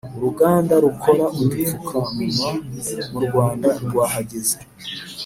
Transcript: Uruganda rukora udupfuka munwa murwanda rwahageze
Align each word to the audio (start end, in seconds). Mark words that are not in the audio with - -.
Uruganda 0.17 0.73
rukora 0.83 1.23
udupfuka 1.39 1.97
munwa 2.15 2.51
murwanda 3.11 3.69
rwahageze 3.83 4.57